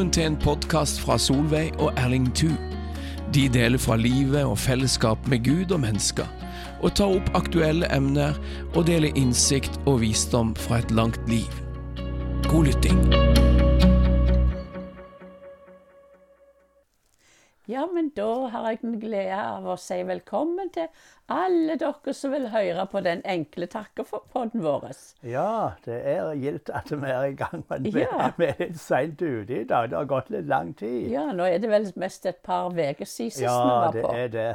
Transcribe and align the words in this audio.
Velkommen 0.00 0.16
til 0.16 0.30
en 0.30 0.36
podkast 0.40 1.02
fra 1.04 1.18
Solveig 1.20 1.74
og 1.76 1.90
Erling 2.00 2.30
Thu. 2.32 2.48
De 3.36 3.42
deler 3.52 3.76
fra 3.76 3.98
livet 4.00 4.46
og 4.48 4.56
fellesskap 4.58 5.28
med 5.28 5.44
Gud 5.44 5.74
og 5.76 5.82
mennesker, 5.82 6.24
og 6.80 6.94
tar 6.96 7.12
opp 7.18 7.28
aktuelle 7.36 7.90
emner 7.92 8.32
og 8.72 8.86
deler 8.88 9.12
innsikt 9.12 9.76
og 9.84 10.00
visdom 10.00 10.54
fra 10.56 10.80
et 10.80 10.96
langt 10.96 11.20
liv. 11.28 11.52
God 12.48 12.72
lytting. 12.72 13.89
Ja, 17.70 17.84
men 17.92 18.08
da 18.16 18.26
har 18.50 18.64
jeg 18.72 18.80
den 18.82 18.96
glede 19.02 19.36
av 19.38 19.66
å 19.68 19.76
si 19.78 20.00
velkommen 20.08 20.70
til 20.74 20.88
alle 21.30 21.76
dere 21.78 22.14
som 22.16 22.32
vil 22.34 22.48
høre 22.50 22.86
på 22.90 23.02
den 23.04 23.20
enkle 23.28 23.68
takkepodden 23.70 24.64
vår. 24.64 24.88
Ja, 25.28 25.74
det 25.84 25.98
er 26.16 26.32
gildt 26.40 26.72
at 26.74 26.90
vi 26.90 27.12
er 27.12 27.28
i 27.28 27.36
gang, 27.38 27.62
men 27.70 27.86
vi, 27.86 28.00
Ja. 28.02 28.30
er 28.32 28.56
litt 28.58 28.80
seint 28.80 29.22
ute 29.22 29.60
i 29.60 29.64
dag. 29.64 29.90
Det 29.92 29.98
har 30.00 30.08
gått 30.10 30.30
litt 30.34 30.48
lang 30.50 30.72
tid. 30.74 31.10
Ja, 31.12 31.28
nå 31.36 31.46
er 31.46 31.58
det 31.62 31.70
vel 31.70 31.86
mest 32.00 32.26
et 32.26 32.42
par 32.42 32.72
uker 32.72 33.06
siden 33.06 33.44
ja, 33.46 33.54
vi 33.62 33.70
Ja, 33.70 33.90
det 33.94 34.02
på. 34.08 34.14
er 34.16 34.28
det. 34.34 34.48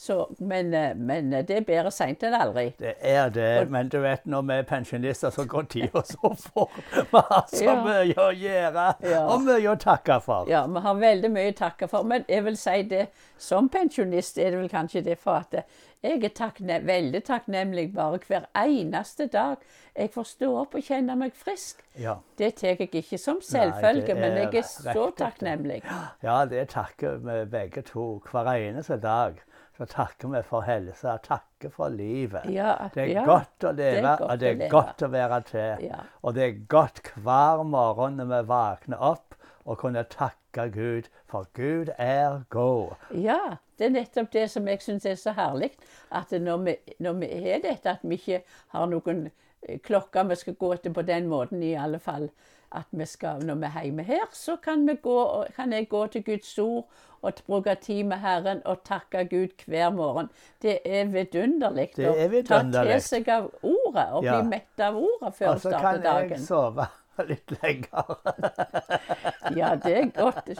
Så, 0.00 0.14
men, 0.38 0.70
eh, 0.74 0.94
men 0.96 1.26
det 1.44 1.50
er 1.58 1.64
bedre 1.68 1.90
seint 1.92 2.22
enn 2.24 2.32
aldri. 2.32 2.70
Det 2.80 2.94
er 3.04 3.28
det. 3.34 3.48
Men 3.68 3.90
du 3.92 3.98
vet, 4.00 4.22
når 4.24 4.46
vi 4.48 4.54
er 4.54 4.62
pensjonister, 4.70 5.28
så 5.34 5.44
går 5.44 5.66
tida 5.74 6.00
så 6.08 6.30
fort. 6.40 6.78
Vi 6.94 7.20
har 7.28 7.44
så 7.52 7.64
Ja. 7.66 7.74
mye 7.84 8.14
å 8.16 8.30
gjøre 8.32 8.86
Ja. 9.10 9.26
og 9.28 9.42
mye 9.44 9.74
å 9.74 9.76
takke 9.76 10.16
for. 10.24 10.48
Ja, 10.48 10.62
vi 10.66 10.80
har 10.86 10.94
veldig 11.02 11.30
mye 11.34 11.52
å 11.52 11.56
takke 11.58 11.88
for. 11.92 12.02
Men 12.08 12.24
jeg 12.28 12.44
vil 12.46 12.56
si 12.56 12.82
det, 12.88 13.02
som 13.36 13.68
pensjonist 13.68 14.38
er 14.40 14.50
det 14.54 14.62
vel 14.62 14.72
kanskje 14.72 15.04
det 15.04 15.18
for 15.20 15.42
at 15.42 15.52
jeg 16.00 16.24
er 16.24 16.32
takkne 16.32 16.80
veldig 16.88 17.20
takknemlig 17.28 17.90
bare 17.92 18.22
hver 18.24 18.46
eneste 18.56 19.26
dag 19.28 19.58
jeg 19.96 20.08
får 20.14 20.24
stå 20.30 20.48
opp 20.62 20.74
og 20.80 20.82
kjenne 20.86 21.12
meg 21.20 21.34
frisk. 21.36 21.84
Ja. 22.00 22.14
Det 22.40 22.54
tar 22.56 22.78
jeg 22.80 22.88
ikke 23.02 23.18
som 23.20 23.42
selvfølge, 23.44 24.14
men 24.16 24.38
jeg 24.38 24.54
er 24.62 24.62
så 24.64 25.10
det. 25.10 25.16
takknemlig. 25.20 25.82
Ja, 26.24 26.44
det 26.48 26.68
takker 26.72 27.20
vi 27.20 27.44
begge 27.52 27.82
to 27.84 28.14
hver 28.32 28.48
eneste 28.56 28.96
dag. 29.02 29.36
Så 29.80 29.86
takker 29.88 30.28
vi 30.28 30.42
for 30.44 30.60
helse, 30.60 31.12
takker 31.24 31.70
for 31.72 31.88
livet. 31.88 32.44
Ja, 32.52 32.74
Det 32.92 33.00
er 33.06 33.12
ja, 33.14 33.22
godt 33.24 33.64
å 33.64 33.70
det 33.72 33.86
er 33.86 33.94
leve, 33.96 34.10
godt 34.18 34.26
og 34.26 34.40
det 34.42 34.50
er 34.50 34.68
godt 34.68 35.04
å 35.06 35.08
være 35.08 35.38
til. 35.48 35.84
Ja. 35.86 36.00
Og 36.20 36.34
det 36.36 36.42
er 36.44 36.58
godt 36.68 37.00
hver 37.16 37.62
morgen 37.64 38.20
når 38.20 38.28
vi 38.28 38.40
våkner 38.50 39.00
opp 39.08 39.38
og 39.64 39.78
kunne 39.80 40.02
takke 40.04 40.66
Gud, 40.74 41.08
for 41.24 41.48
Gud 41.56 41.94
er 41.96 42.42
god. 42.52 42.92
Ja, 43.16 43.56
det 43.80 43.88
er 43.88 43.96
nettopp 43.96 44.28
det 44.36 44.44
som 44.52 44.68
jeg 44.68 44.84
syns 44.84 45.08
er 45.08 45.16
så 45.16 45.32
herlig. 45.32 45.70
At 46.12 46.36
når 46.36 46.64
vi, 46.66 46.76
når 47.00 47.16
vi 47.22 47.32
er 47.54 47.64
dette, 47.64 47.96
at 47.96 48.04
vi 48.04 48.20
ikke 48.20 48.42
har 48.76 48.90
noen 48.92 49.30
klokke 49.30 49.80
klokker 49.88 50.28
vi 50.28 50.36
skal 50.42 50.60
gå 50.60 50.74
etter 50.76 50.92
på 50.92 51.08
den 51.08 51.32
måten, 51.32 51.64
i 51.64 51.72
alle 51.72 52.04
fall. 52.04 52.28
At 52.72 52.86
vi 52.94 53.06
skal, 53.06 53.42
når 53.42 53.54
vi 53.58 53.66
er 53.66 53.82
hjemme 53.82 54.02
her, 54.06 54.26
så 54.32 54.56
kan, 54.62 54.86
vi 54.86 54.94
gå, 55.02 55.44
kan 55.56 55.72
jeg 55.72 55.88
gå 55.90 56.06
til 56.06 56.22
Guds 56.24 56.58
ord 56.58 56.86
og 57.22 57.40
bruke 57.46 57.74
tid 57.82 58.04
med 58.04 58.16
Herren 58.22 58.62
og 58.64 58.84
takke 58.84 59.24
Gud 59.28 59.64
hver 59.66 59.90
morgen. 59.90 60.30
Det 60.62 60.78
er 60.84 61.04
vidunderlig 61.10 61.88
er 61.98 62.30
å 62.30 62.44
ta 62.46 62.60
til 62.84 63.02
seg 63.04 63.28
av 63.28 63.50
ordet 63.62 64.06
og 64.12 64.24
Ja. 64.24 64.38
bli 64.38 64.48
mett 64.54 64.80
av 64.80 64.96
ordet 64.96 65.34
før 65.34 65.46
Og 65.48 65.52
en 65.52 65.60
så 65.60 65.70
starter 65.74 66.02
kan 66.02 66.30
jeg 66.30 66.40
sove 66.46 66.86
litt 67.32 67.52
lenger. 67.62 68.04
Ja, 69.56 69.72
det 69.74 69.92
er 69.98 70.04
godt. 70.14 70.50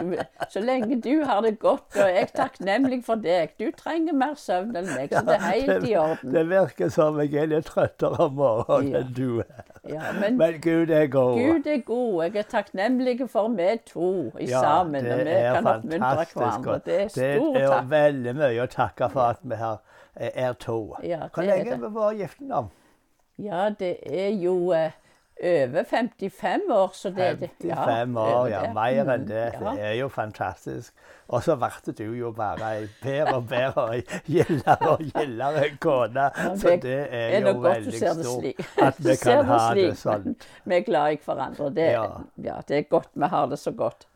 Så 0.50 0.60
lenge 0.60 0.96
du 1.00 1.22
har 1.24 1.40
det 1.44 1.58
godt, 1.62 1.94
og 1.94 2.08
jeg 2.10 2.22
er 2.24 2.30
takknemlig 2.34 3.04
for 3.06 3.20
deg. 3.22 3.52
Du 3.60 3.68
trenger 3.76 4.16
mer 4.18 4.32
søvn 4.40 4.72
enn 4.80 4.88
meg, 4.96 5.12
så 5.12 5.20
det 5.28 5.36
er 5.36 5.44
helt 5.46 5.84
i 5.86 5.92
orden. 6.00 6.32
Det 6.34 6.42
virker 6.50 6.90
som 6.90 7.20
jeg 7.22 7.34
er 7.38 7.46
litt 7.52 7.68
trøttere 7.70 8.18
om 8.26 8.34
morgenen 8.40 8.90
Ja. 8.90 9.02
enn 9.04 9.12
du 9.14 9.40
er. 9.44 9.62
Ja, 9.88 10.10
men 10.18 10.36
Men 10.40 10.58
Gud 10.64 10.90
er 10.90 11.06
god. 11.12 11.38
Gud 11.38 11.66
er 11.70 11.78
god. 11.86 12.24
Jeg 12.24 12.36
er 12.42 12.48
takknemlig 12.50 13.16
for 13.30 13.48
vi 13.54 13.68
to 13.86 14.08
i 14.40 14.48
Ja, 14.50 14.60
sammen. 14.64 15.06
Og 15.06 15.18
vi 15.22 15.36
kan 15.38 15.66
oppmuntre 15.66 16.26
hverandre. 16.34 16.78
Det 16.84 16.98
er 17.04 17.08
stor 17.14 17.54
Det 17.54 17.62
er 17.62 17.68
takk. 17.76 17.90
veldig 17.94 18.34
mye 18.42 18.64
å 18.64 18.66
takke 18.74 19.10
for 19.12 19.22
at 19.30 19.38
vi 19.42 19.60
er 20.34 20.52
to. 20.54 20.80
Ja, 21.04 21.28
Hvor 21.32 21.42
lenge 21.46 21.64
det. 21.64 21.78
har 21.78 21.88
vi 21.88 21.94
vært 22.00 22.18
gift 22.24 22.40
nå? 22.40 22.64
Ja, 23.38 23.70
det 23.70 23.96
er 24.04 24.34
jo 24.36 24.72
eh, 24.76 24.90
over 25.42 25.84
55 25.84 26.60
år, 26.70 26.90
så 26.94 27.10
det 27.10 27.24
er 27.26 27.34
det. 27.40 27.50
55 27.60 28.16
år, 28.16 28.48
ja. 28.50 28.60
Mer 28.74 29.00
enn 29.00 29.20
Mm, 29.20 29.26
det. 29.28 29.44
Ja. 29.54 29.72
Det 29.76 29.84
er 29.88 29.94
jo 30.00 30.08
fantastisk. 30.08 30.92
Og 31.28 31.42
så 31.46 31.54
ble 31.56 31.94
du 31.96 32.12
jo 32.18 32.32
bare 32.34 32.70
ei 32.76 32.86
bedre 33.02 33.34
og 33.36 33.46
bedre 33.48 33.82
og 33.82 34.14
gildere 34.26 34.90
og 34.90 34.98
gildere 35.06 35.70
kone. 35.80 36.28
Så 36.58 36.76
det 36.82 37.08
er 37.10 37.40
jo 37.40 37.54
veldig 37.62 37.98
stort 37.98 38.78
at 38.82 38.98
vi 39.04 39.16
kan 39.22 39.44
ha 39.46 39.74
det 39.74 39.96
sånn. 39.98 40.34
Vi 40.64 40.76
er 40.76 40.86
glad 40.86 41.12
i 41.12 41.20
hverandre. 41.24 41.70
Det, 41.74 41.90
ja. 41.92 42.06
Ja. 42.36 42.60
det 42.68 42.76
er 42.78 42.88
godt 42.90 43.08
vi 43.14 43.26
har 43.30 43.46
det 43.46 43.58
så 43.58 43.70
godt. 43.72 44.06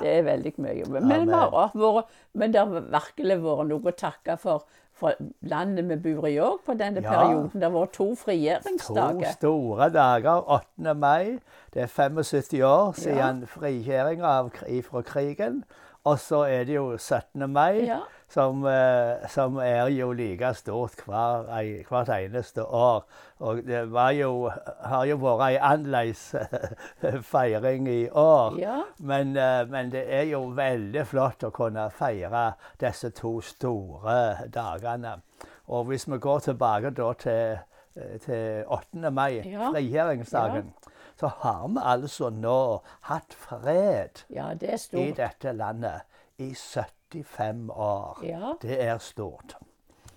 Det 0.00 0.06
er 0.18 0.22
veldig 0.22 0.52
mye. 0.62 0.84
Men, 0.86 1.06
men 1.08 2.52
det 2.52 2.60
har 2.60 2.68
virkelig 2.98 3.38
vært 3.42 3.68
noe 3.70 3.90
å 3.90 3.96
takke 3.98 4.36
for, 4.38 4.66
for 4.94 5.12
landet 5.42 5.88
vi 5.88 5.96
bor 5.96 6.26
i 6.28 6.36
òg, 6.38 6.60
på 6.66 6.74
denne 6.78 7.02
Ja. 7.02 7.10
perioden. 7.10 7.50
Det 7.60 7.62
har 7.62 7.70
vært 7.70 7.92
to 7.92 8.14
To 9.26 9.32
store 9.32 9.90
dager. 9.90 10.44
8. 10.48 10.94
mai. 10.94 11.38
Det 11.74 11.82
er 11.82 11.86
75 11.86 12.62
år 12.62 12.92
siden 12.94 13.16
ja. 13.16 13.32
av 14.22 14.50
fra 14.82 15.00
krigen. 15.02 15.64
Og 16.04 16.18
så 16.18 16.42
er 16.44 16.64
det 16.64 16.74
jo 16.74 16.96
17. 16.98 17.46
mai, 17.52 17.84
Ja. 17.86 18.00
Som, 18.28 18.64
eh, 18.66 19.28
som 19.28 19.56
er 19.62 19.88
jo 19.94 20.12
like 20.12 20.54
stort 20.54 21.02
hver, 21.06 21.46
hvert 21.88 22.08
eneste 22.08 22.64
år. 22.64 23.04
Og 23.40 23.62
det 23.66 23.92
var 23.92 24.10
jo, 24.10 24.50
har 24.84 25.04
jo 25.06 25.16
vært 25.22 25.44
ei 25.48 25.58
annerledes 25.60 26.34
feiring 27.32 27.88
i 27.88 28.08
år. 28.10 28.58
Ja. 28.58 28.78
Men, 28.98 29.36
eh, 29.36 29.66
men 29.70 29.92
det 29.92 30.04
er 30.08 30.28
jo 30.30 30.46
veldig 30.56 31.06
flott 31.06 31.44
å 31.46 31.52
kunne 31.54 31.90
feire 31.94 32.54
disse 32.80 33.10
to 33.10 33.40
store 33.44 34.48
dagene. 34.54 35.18
Og 35.68 35.86
hvis 35.88 36.08
vi 36.08 36.18
går 36.18 36.38
tilbake 36.48 36.94
til, 37.22 37.58
eh, 37.96 38.18
til 38.24 38.64
8. 38.66 39.10
mai, 39.10 39.42
Ja. 39.44 39.70
frigjøringsdagen, 39.70 40.72
så 41.16 41.28
har 41.28 41.68
vi 41.68 41.80
altså 41.82 42.30
nå 42.30 42.82
hatt 43.02 43.34
fred 43.38 44.24
ja, 44.30 44.54
det 44.54 44.88
i 44.92 45.12
dette 45.12 45.52
landet 45.52 46.02
i 46.38 46.54
75 47.22 47.70
år. 47.70 48.18
Ja. 48.24 48.52
Det 48.62 48.82
er 48.82 48.98
stort. 48.98 49.56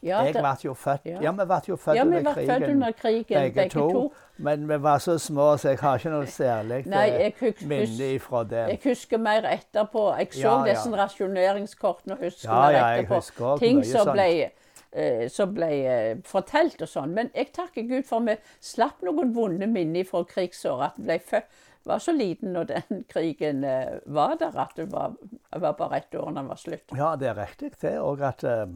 Ja, 0.04 0.22
Jeg 0.22 0.34
ble 0.34 0.52
jo 0.66 0.74
født 0.74 1.06
Ja. 1.06 1.32
Vi 1.32 1.46
ble 1.46 1.62
jo 1.70 1.76
født 1.76 2.02
under 2.02 2.34
krigen, 2.34 2.50
født 2.50 2.70
under 2.70 2.92
krigen, 2.92 3.54
begge 3.54 3.70
to. 3.70 4.14
Men 4.38 4.70
vi 4.70 4.84
var 4.84 4.98
så 4.98 5.18
små, 5.18 5.58
så 5.58 5.70
jeg 5.70 5.80
har 5.80 5.98
ikke 5.98 6.10
noe 6.10 6.26
særlig 6.26 6.86
eh, 6.88 7.54
minne 7.68 8.14
ifra 8.14 8.44
det. 8.44 8.68
Jeg 8.70 8.80
husker 8.84 9.18
mer 9.18 9.42
etterpå. 9.42 10.18
Jeg 10.18 10.28
så 10.32 10.40
Ja, 10.40 10.66
ja. 10.66 10.74
disse 10.74 10.98
rasjoneringskortene 10.98 12.14
og 12.14 12.20
husker 12.20 12.50
Ja, 12.50 12.72
mer 12.72 13.00
etterpå. 13.00 13.16
husker 13.16 13.58
Ting 13.58 13.86
som 13.86 14.12
ble, 14.14 14.50
uh, 14.98 15.30
som 15.30 15.54
ble 15.54 15.72
uh, 16.14 16.22
fortalt 16.26 16.82
og 16.82 16.88
sånn. 16.88 17.14
Men 17.14 17.32
jeg 17.36 17.52
takker 17.54 17.82
Gud 17.90 18.04
for 18.04 18.20
vi 18.20 18.38
slapp 18.62 19.02
noen 19.02 19.34
vonde 19.36 19.68
minner 19.68 20.06
fra 20.06 20.24
krigsåret. 20.24 20.86
At 20.86 20.94
vi 20.98 21.04
ble 21.04 21.20
født 21.20 21.66
var 21.88 22.00
så 22.04 22.12
liten 22.16 22.54
når 22.54 22.64
den 22.74 23.04
krigen 23.14 23.64
eh, 23.64 24.00
var 24.06 24.36
der, 24.40 24.56
at 24.60 24.76
det 24.76 24.90
var, 24.92 25.16
var 25.56 25.78
bare 25.80 25.98
ett 25.98 26.16
år 26.16 26.30
når 26.32 26.42
den 26.42 26.50
var 26.52 26.60
slutt. 26.62 26.94
Ja, 26.98 27.16
det 27.16 27.30
er 27.32 27.40
riktig 27.40 27.72
det. 27.82 27.96
Og 28.00 28.22
at 28.22 28.44
uh, 28.44 28.68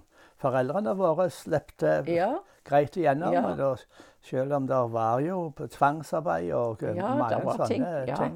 foreldrene 0.41 0.95
våre 0.97 1.29
slepte 1.29 2.01
Ja, 2.07 2.31
greit 2.67 2.97
igjennom. 2.97 3.33
Ja. 3.33 3.45
og 3.51 3.57
da- 3.57 4.07
Selv 4.21 4.53
om 4.53 4.67
det 4.67 4.77
var 4.93 5.19
jo 5.19 5.51
tvangsarbeid 5.57 6.51
og 6.53 6.83
eh, 6.83 6.95
Ja, 6.95 7.15
mange 7.17 7.41
sånne 7.41 7.67
ting, 7.67 7.85
ting, 8.05 8.35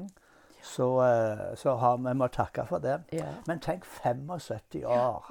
så, 0.62 0.88
uh, 0.98 1.54
så 1.54 1.76
har 1.78 1.96
vi 2.02 2.14
må 2.14 2.26
takke 2.34 2.64
for 2.66 2.82
det. 2.82 2.96
Men 3.46 3.60
tenk 3.62 3.84
75 3.84 4.82
år 4.84 5.30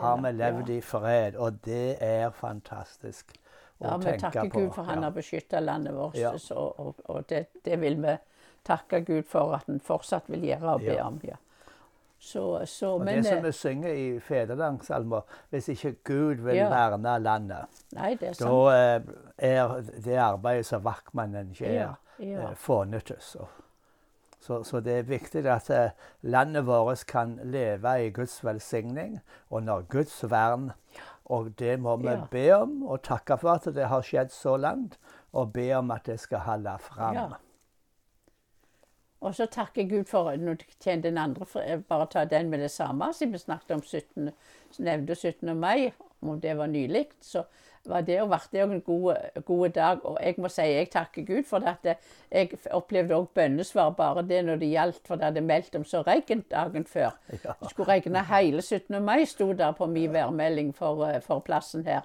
har 0.00 0.16
vi 0.22 0.32
levd 0.32 0.70
i 0.72 0.80
fred, 0.80 1.36
og 1.36 1.60
det 1.64 1.98
er 2.00 2.30
fantastisk 2.30 3.34
Ja, 3.82 3.96
vi 3.98 4.16
takker. 4.18 4.48
Gud 4.48 4.70
for 4.72 4.82
han 4.88 5.02
har 5.02 5.10
beskytta 5.10 5.60
landet 5.60 5.94
vårt. 5.94 6.16
Så, 6.40 6.54
og 6.54 6.94
og 7.04 7.28
det, 7.28 7.46
det 7.64 7.80
vil 7.80 8.00
vi 8.02 8.16
takke 8.64 9.00
Gud 9.04 9.22
for 9.28 9.54
at 9.56 9.66
han 9.66 9.80
fortsatt 9.80 10.28
vil 10.30 10.44
gjøre 10.48 10.76
og 10.76 10.80
be 10.80 10.98
om. 11.02 11.20
Ja. 11.24 11.36
Så, 12.22 12.66
så, 12.70 12.86
Og 12.94 13.00
men 13.04 13.16
det 13.18 13.26
som 13.26 13.38
eh, 13.38 13.44
vi 13.44 13.52
synger 13.52 13.92
i 13.98 14.20
fedrelandssalmer, 14.22 15.20
hvis 15.50 15.68
ikke 15.68 15.92
Gud 16.04 16.34
vil 16.44 16.54
Ja. 16.56 16.68
verne 16.70 17.16
landet, 17.18 17.66
Nei, 17.92 18.12
det 18.14 18.28
er 18.28 18.36
da 18.38 18.58
eh, 18.76 19.02
er 19.38 19.80
det 20.04 20.16
arbeidet 20.22 20.66
som 20.66 20.84
vaktmannen 20.84 21.50
gjør, 21.58 21.72
Ja, 21.72 21.88
ja. 22.18 22.44
eh, 22.50 22.54
fornyttes. 22.54 23.36
Så, 24.42 24.62
så 24.62 24.80
det 24.80 24.98
er 24.98 25.02
viktig 25.02 25.46
at 25.46 25.70
eh, 25.70 25.90
landet 26.22 26.66
vårt 26.66 27.04
kan 27.06 27.40
leve 27.42 27.96
i 28.06 28.10
Guds 28.10 28.44
velsigning 28.44 29.20
under 29.50 29.82
Guds 29.82 30.22
vern. 30.30 30.70
Og 31.24 31.50
det 31.58 31.80
må 31.80 31.96
vi 31.96 32.16
be 32.30 32.52
om, 32.54 32.82
og 32.82 33.02
takke 33.02 33.36
for 33.38 33.50
at 33.56 33.64
det 33.74 33.86
har 33.88 34.02
skjedd 34.02 34.30
så 34.30 34.56
langt, 34.56 34.98
og 35.32 35.52
be 35.52 35.72
om 35.74 35.90
at 35.90 36.06
det 36.06 36.20
skal 36.20 36.38
holde 36.38 36.78
fram. 36.78 37.34
Og 39.22 39.34
så 39.38 39.46
takker 39.46 39.86
Gud 39.86 40.08
for 40.10 40.34
Nå 40.36 40.56
tjente 40.82 41.08
den 41.08 41.18
andre, 41.22 41.46
jeg 41.62 41.84
bare 41.86 42.08
ta 42.10 42.24
den 42.26 42.50
med 42.50 42.64
det 42.64 42.72
samme, 42.74 43.12
siden 43.14 43.36
vi 43.36 43.38
snakket 43.38 43.76
om 43.76 43.82
17, 43.82 44.32
nevnte 44.82 45.14
17. 45.14 45.54
mai. 45.58 45.92
om 46.22 46.40
det 46.40 46.54
var 46.54 46.66
nylig, 46.66 47.08
så 47.20 47.44
var 47.84 48.00
det, 48.06 48.18
ble 48.28 48.48
det 48.52 48.62
en 48.62 48.80
god, 48.80 49.14
god 49.44 49.68
dag. 49.68 50.04
Og 50.06 50.18
jeg 50.22 50.34
må 50.38 50.48
si 50.52 50.62
jeg 50.62 50.90
takker 50.90 51.24
Gud 51.26 51.42
for 51.48 51.58
det. 51.58 51.76
at 51.82 51.98
Jeg 52.30 52.58
opplevde 52.70 53.14
òg 53.14 53.28
bønnesvar 53.34 53.90
bare 53.98 54.22
det 54.22 54.44
når 54.44 54.56
det 54.56 54.70
gjaldt, 54.70 55.00
for 55.06 55.16
det 55.16 55.24
hadde 55.24 55.40
meldt 55.40 55.74
om 55.76 55.84
så 55.84 56.02
regn 56.06 56.44
dagen 56.50 56.84
før. 56.84 57.10
Det 57.32 57.70
skulle 57.70 57.88
regne 57.88 58.24
hele 58.24 58.62
17. 58.62 59.02
mai, 59.02 59.24
sto 59.24 59.52
der 59.52 59.72
på 59.72 59.86
min 59.86 60.12
værmelding 60.12 60.74
for, 60.74 61.06
eh, 61.06 61.20
for 61.20 61.40
plassen 61.40 61.84
her. 61.84 62.00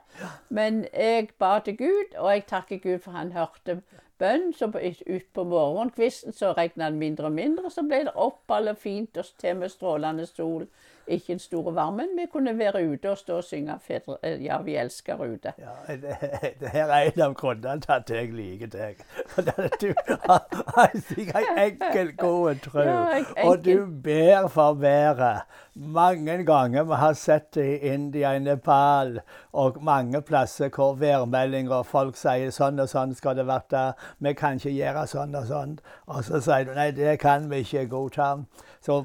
Men 0.49 0.85
jeg 0.93 1.29
ba 1.39 1.59
til 1.59 1.77
Gud, 1.77 2.17
og 2.17 2.31
jeg 2.31 2.45
takker 2.47 2.77
Gud 2.77 2.99
for 2.99 3.11
han 3.11 3.31
hørte 3.31 3.81
bønn. 4.17 4.53
Så 4.53 4.71
utpå 5.15 5.43
morgenkvisten 5.43 6.33
så 6.33 6.53
regna 6.57 6.89
det 6.89 6.97
mindre 6.97 7.25
og 7.25 7.31
mindre. 7.31 7.71
Så 7.71 7.81
ble 7.81 8.05
det 8.09 8.15
opphold 8.15 8.67
og 8.67 8.77
fint 8.77 9.17
og 9.17 9.25
til 9.37 9.55
med 9.55 9.69
strålende 9.69 10.25
sol 10.25 10.67
ikke 11.07 11.27
den 11.27 11.39
store 11.39 11.75
varme, 11.75 11.97
men 11.97 12.17
vi 12.17 12.25
kunne 12.31 12.57
være 12.57 12.89
ute 12.91 13.09
og 13.09 13.17
stå 13.17 13.37
og 13.37 13.43
synge 13.43 13.79
eh, 14.23 14.43
'Ja, 14.43 14.61
vi 14.61 14.75
elsker 14.75 15.15
ute'. 15.15 15.51
Ja, 15.57 15.66
det, 15.87 16.17
det 16.59 16.69
her 16.69 16.91
er 16.91 17.11
en 17.11 17.21
av 17.21 17.33
grunnene 17.39 17.81
til 17.81 17.93
at 17.95 18.11
jeg 18.11 18.33
liker 18.35 18.71
deg. 18.73 19.03
Du 19.81 19.93
har 20.25 20.91
en 20.93 21.59
enkel, 21.61 22.11
god 22.17 22.55
tro. 22.65 22.85
Og 23.43 23.65
du 23.65 23.85
ber 24.03 24.47
for 24.47 24.73
været. 24.73 25.41
Mange 25.75 26.43
ganger 26.45 26.83
vi 26.83 26.93
har 26.93 27.13
sett 27.13 27.53
det 27.55 27.65
i 27.65 27.93
India, 27.93 28.33
i 28.33 28.39
Nepal 28.39 29.19
og 29.53 29.77
mange 29.83 30.21
plasser 30.21 30.69
hvor 30.73 30.95
værmeldinger 30.97 31.75
og 31.75 31.85
folk 31.85 32.17
sier 32.17 32.49
sånn 32.51 32.81
og 32.81 32.89
sånn 32.89 33.13
skal 33.15 33.37
det 33.37 33.45
være. 33.47 33.91
Vi 34.19 34.33
kan 34.33 34.57
ikke 34.57 34.73
gjøre 34.73 35.05
sånn 35.07 35.37
og 35.37 35.45
sånn. 35.51 35.77
Og 36.07 36.25
så 36.25 36.41
sier 36.41 36.65
du 36.65 36.73
nei, 36.73 36.89
det 36.97 37.19
kan 37.21 37.49
vi 37.51 37.61
ikke 37.65 37.85
godta. 37.93 38.31
Så, 38.87 39.03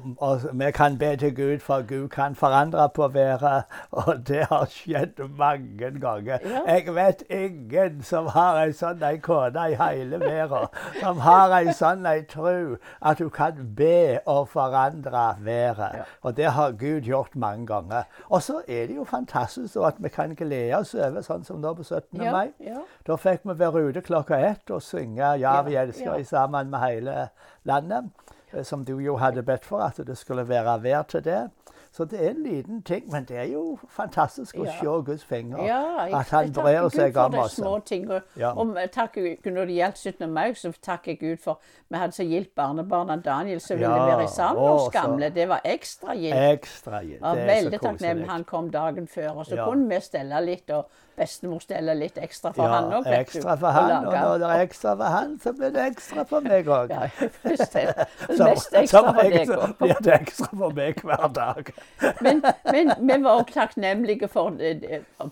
vi 0.53 0.71
kan 0.71 0.97
be 0.97 1.15
til 1.15 1.35
Gud, 1.35 1.59
for 1.59 1.81
Gud 1.87 2.07
kan 2.07 2.35
forandre 2.35 2.89
på 2.89 3.07
været. 3.07 3.63
Og 3.91 4.27
det 4.27 4.45
har 4.49 4.65
skjedd 4.69 5.29
mange 5.37 5.99
ganger. 5.99 6.37
Ja. 6.45 6.73
Jeg 6.73 6.95
vet 6.95 7.23
ingen 7.29 8.03
som 8.03 8.29
har 8.31 8.61
ei 8.63 8.71
sånn 8.71 9.03
ei 9.03 9.17
kone 9.19 9.65
i 9.73 9.75
hele 9.75 10.21
verden, 10.21 10.71
som 11.01 11.19
har 11.25 11.51
ei 11.57 11.73
sånn 11.75 12.07
ei 12.07 12.21
tro 12.31 12.77
at 13.01 13.19
du 13.19 13.27
kan 13.29 13.59
be 13.75 14.21
og 14.23 14.47
forandre 14.53 15.25
været. 15.43 15.99
Ja. 15.99 16.07
Og 16.21 16.37
det 16.37 16.53
har 16.55 16.71
Gud 16.79 17.09
gjort 17.11 17.35
mange 17.35 17.67
ganger. 17.67 18.07
Og 18.29 18.39
så 18.41 18.61
er 18.67 18.87
det 18.87 18.95
jo 18.95 19.03
fantastisk 19.03 19.75
at 19.83 19.99
vi 19.99 20.09
kan 20.09 20.31
glede 20.35 20.79
oss 20.79 20.95
over, 20.95 21.27
sånn 21.27 21.43
som 21.43 21.59
nå 21.59 21.75
på 21.75 21.83
17. 21.83 22.23
Ja. 22.23 22.31
mai. 22.31 22.77
Da 23.07 23.19
fikk 23.19 23.43
vi 23.43 23.59
være 23.59 23.83
ute 23.89 24.01
klokka 24.01 24.39
ett 24.39 24.71
og 24.71 24.81
synge 24.81 25.35
'Ja, 25.35 25.61
vi 25.61 25.75
elsker' 25.75 26.23
sammen 26.23 26.69
med 26.69 26.79
hele 26.79 27.27
landet. 27.63 28.13
Eh, 28.53 28.63
som 28.63 28.85
du 28.85 28.99
jo 28.99 29.17
hadde 29.17 29.43
bedt 29.43 29.65
for, 29.65 29.79
at 29.79 30.07
det 30.07 30.17
skulle 30.17 30.47
være 30.49 30.83
vær 30.83 31.01
til 31.01 31.23
det. 31.23 31.49
Så 31.93 32.05
det 32.05 32.25
er 32.25 32.29
en 32.29 32.43
liten 32.43 32.81
ting, 32.81 33.11
men 33.11 33.25
det 33.25 33.37
er 33.37 33.49
jo 33.51 33.77
fantastisk 33.89 34.57
å 34.57 34.63
ja. 34.65 34.71
se 34.79 34.93
Guds 35.05 35.25
fingre. 35.29 35.61
Ja, 35.61 36.07
at 36.17 36.31
han 36.33 36.49
brer 36.53 36.87
seg 36.89 37.17
om 37.21 37.35
oss. 37.37 37.59
Små 37.59 37.75
ting. 37.85 38.07
Og, 38.09 38.21
ja. 38.39 38.49
og 38.57 38.73
takk, 38.91 39.19
når 39.45 39.69
det 39.69 39.75
gjaldt 39.75 40.01
17. 40.01 40.25
mai, 40.33 40.55
så 40.57 40.71
takker 40.81 41.11
jeg 41.11 41.19
Gud 41.19 41.43
for 41.43 41.61
vi 41.93 42.01
hadde 42.01 42.17
så 42.17 42.25
gildt 42.25 42.49
barnebarna 42.57 43.19
Daniel 43.21 43.61
som 43.61 43.77
ville 43.77 43.93
ja. 43.93 44.17
være 44.17 44.27
sammen 44.27 44.63
med 44.63 44.71
oss 44.71 44.89
gamle. 44.95 45.29
Det 45.35 45.45
var 45.49 45.61
ekstra 45.69 46.17
gildt. 46.17 46.41
Ekstra 46.57 47.03
gildt. 47.05 47.29
Veldig 47.53 47.81
takknemlig. 47.85 48.29
Han 48.31 48.49
kom 48.49 48.73
dagen 48.73 49.07
før, 49.07 49.29
og 49.35 49.45
så 49.45 49.61
kunne 49.61 49.85
vi 49.93 50.01
stelle 50.01 50.41
litt. 50.49 50.73
og 50.73 50.89
bestemor 51.17 51.61
steller 51.63 51.97
litt 51.97 52.17
ekstra 52.21 52.51
for 52.55 52.67
ja, 52.67 52.77
han 52.79 52.93
òg. 52.97 53.07
Ekstra 53.17 53.55
for 53.59 53.75
han, 53.75 54.07
og 54.07 54.13
når 54.13 54.41
det 54.41 54.49
er 54.49 54.63
ekstra 54.65 54.93
for 54.99 55.15
han, 55.15 55.33
så 55.43 55.53
blir 55.57 55.73
det 55.75 55.87
ekstra 55.93 56.25
for 56.29 56.45
meg 56.45 56.69
òg. 56.71 56.93
Ja, 56.93 57.07
mest 58.43 58.77
ekstra 58.81 59.03
for 59.09 59.21
deg 59.21 59.53
òg. 59.53 59.75
blir 59.81 60.03
det 60.07 60.15
ekstra 60.19 60.49
for 60.51 60.77
meg 60.77 61.03
hver 61.03 61.27
dag. 61.35 61.73
men, 62.25 62.43
men 62.73 62.93
vi 62.99 63.19
var 63.25 63.41
òg 63.41 63.53
takknemlige 63.53 64.29
for 64.31 64.57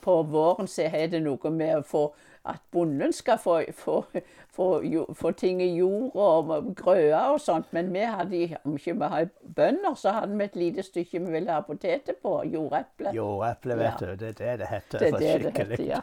På 0.01 0.21
våren 0.23 0.69
så 0.69 0.89
har 0.91 1.07
det 1.11 1.23
noe 1.23 1.55
med 1.55 1.79
å 1.79 1.87
få 1.87 2.05
at 2.45 2.61
bonden 2.71 3.13
skal 3.13 3.37
få, 3.37 3.59
få, 3.73 4.05
få, 4.49 4.67
få 5.13 5.31
ting 5.31 5.61
i 5.61 5.75
jord 5.77 6.15
og 6.15 6.75
grøde 6.75 7.19
og 7.33 7.39
sånt. 7.41 7.67
Men 7.71 7.93
vi 7.93 7.99
hadde, 7.99 8.57
om 8.65 8.77
ikke 8.77 8.95
vi 8.97 9.09
hadde 9.13 9.53
bønder, 9.55 9.95
så 9.95 10.15
hadde 10.15 10.37
vi 10.37 10.43
et 10.43 10.55
lite 10.55 10.83
stykke 10.83 11.19
vi 11.19 11.31
ville 11.31 11.53
ha 11.53 11.61
poteter 11.61 12.17
på. 12.21 12.41
Jordeple. 12.45 13.13
Jordeple, 13.15 13.77
vet 13.77 14.01
ja. 14.01 14.05
du. 14.05 14.15
Det 14.15 14.29
er 14.29 14.33
det 14.39 14.59
det 14.59 14.67
heter. 14.71 14.99
Det 14.99 15.07
er 15.07 15.17
det 15.17 15.43
det 15.43 15.57
heter, 15.57 15.83
ja. 15.85 15.99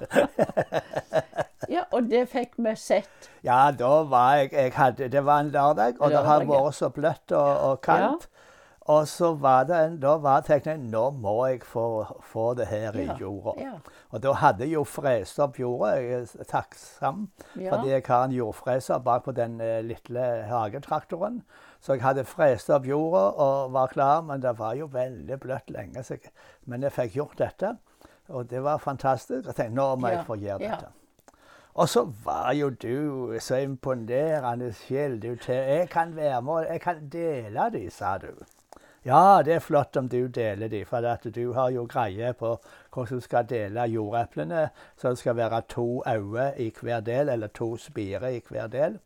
ja. 1.77 1.85
Og 1.91 2.11
det 2.11 2.25
fikk 2.31 2.55
vi 2.57 2.75
sett. 2.77 3.31
Ja, 3.45 3.71
da 3.79 4.03
var 4.07 4.35
jeg, 4.37 4.53
jeg 4.53 4.73
hadde, 4.77 5.09
Det 5.09 5.25
var 5.25 5.41
en 5.41 5.51
lørdag, 5.51 5.99
og 6.01 6.11
det 6.11 6.25
har 6.25 6.47
vært 6.47 6.75
så 6.79 6.93
bløtt 6.95 7.33
og, 7.33 7.71
og 7.71 7.81
kaldt. 7.83 8.31
Og 8.89 9.09
så 9.09 9.35
var 9.35 9.65
det 9.69 9.79
en, 9.85 9.97
da 10.01 10.15
var 10.17 10.41
tenkningen 10.47 10.87
nå 10.89 11.03
må 11.21 11.35
jeg 11.45 11.61
få, 11.69 12.07
få 12.25 12.55
det 12.57 12.71
her 12.71 12.97
i 12.97 13.05
jorda. 13.21 13.53
Ja. 13.61 13.73
Og 14.17 14.23
da 14.25 14.33
hadde 14.41 14.65
jeg 14.65 14.79
jo 14.79 14.85
frest 14.89 15.41
opp 15.45 15.59
jorda. 15.61 15.91
Jeg 16.01 16.23
er 16.25 16.49
takksom 16.49 17.27
ja. 17.61 17.75
fordi 17.75 17.93
jeg 17.93 18.07
har 18.07 18.25
en 18.25 18.33
jordfreser 18.33 19.03
bak 19.05 19.27
på 19.27 19.37
den 19.37 19.61
eh, 19.61 19.83
lille 19.85 20.25
hagetraktoren. 20.49 21.43
Så 21.85 21.99
jeg 21.99 22.07
hadde 22.07 22.25
frest 22.25 22.73
opp 22.73 22.89
jorda 22.89 23.27
og 23.37 23.75
var 23.77 23.93
klar, 23.93 24.23
men 24.25 24.41
det 24.41 24.57
var 24.59 24.73
jo 24.81 24.89
veldig 24.93 25.41
bløtt 25.43 25.69
lenge. 25.71 26.05
Jeg, 26.09 26.33
men 26.65 26.89
jeg 26.89 26.97
fikk 26.97 27.21
gjort 27.21 27.39
dette, 27.45 27.77
og 28.33 28.49
det 28.49 28.65
var 28.65 28.81
fantastisk. 28.81 29.45
Jeg 29.51 29.55
tenkte 29.55 29.77
nå 29.77 29.91
må 30.01 30.17
jeg 30.17 30.25
få 30.25 30.41
gjøre 30.41 30.65
dette. 30.65 30.95
Og 31.79 31.89
så 31.89 32.09
var 32.25 32.55
jo 32.57 32.71
du 32.71 33.37
så 33.41 33.61
imponerende 33.63 34.73
sjel. 34.73 35.21
Jeg 35.23 35.91
kan 35.93 36.17
være 36.17 36.41
med, 36.43 36.73
jeg 36.73 36.81
kan 36.81 37.11
dele 37.13 37.69
de, 37.77 37.91
sa 37.93 38.17
du. 38.19 38.33
Ja, 39.09 39.41
det 39.41 39.55
er 39.55 39.63
flott 39.65 39.97
om 39.97 40.09
du 40.13 40.27
deler 40.29 40.69
de, 40.69 40.83
for 40.85 41.01
du 41.33 41.53
har 41.57 41.71
jo 41.73 41.87
greie 41.89 42.35
på 42.37 42.51
hvordan 42.93 43.21
du 43.23 43.25
skal 43.25 43.47
dele 43.49 43.87
jordeplene. 43.89 44.67
Så 45.01 45.15
det 45.15 45.19
skal 45.23 45.37
være 45.37 45.63
to 45.69 46.03
øyne 46.05 46.53
i 46.61 46.69
hver 46.81 47.01
del, 47.01 47.29
eller 47.29 47.49
to 47.49 47.77
spirer 47.77 48.29
i 48.29 48.43
hver 48.49 48.69
del. 48.69 48.99